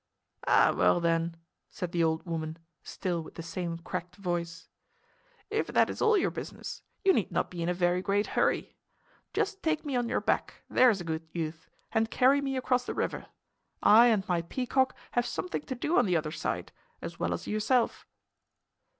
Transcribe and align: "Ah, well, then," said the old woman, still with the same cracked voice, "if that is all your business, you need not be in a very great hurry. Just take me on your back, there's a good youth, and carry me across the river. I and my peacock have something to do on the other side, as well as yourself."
"Ah, 0.47 0.73
well, 0.75 0.99
then," 0.99 1.35
said 1.69 1.91
the 1.91 2.03
old 2.03 2.25
woman, 2.25 2.57
still 2.81 3.21
with 3.21 3.35
the 3.35 3.43
same 3.43 3.77
cracked 3.77 4.15
voice, 4.15 4.67
"if 5.51 5.67
that 5.67 5.91
is 5.91 6.01
all 6.01 6.17
your 6.17 6.31
business, 6.31 6.81
you 7.05 7.13
need 7.13 7.31
not 7.31 7.51
be 7.51 7.61
in 7.61 7.69
a 7.69 7.73
very 7.75 8.01
great 8.01 8.25
hurry. 8.25 8.75
Just 9.31 9.61
take 9.61 9.85
me 9.85 9.95
on 9.95 10.09
your 10.09 10.19
back, 10.19 10.63
there's 10.67 11.01
a 11.01 11.05
good 11.05 11.27
youth, 11.33 11.69
and 11.91 12.09
carry 12.09 12.41
me 12.41 12.57
across 12.57 12.83
the 12.83 12.95
river. 12.95 13.27
I 13.83 14.07
and 14.07 14.27
my 14.27 14.41
peacock 14.41 14.95
have 15.11 15.27
something 15.27 15.61
to 15.61 15.75
do 15.75 15.99
on 15.99 16.07
the 16.07 16.17
other 16.17 16.31
side, 16.31 16.71
as 17.03 17.19
well 17.19 17.31
as 17.31 17.45
yourself." 17.45 18.07